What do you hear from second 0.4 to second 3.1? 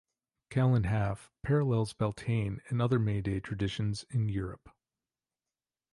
Calan Haf parallels Beltane and other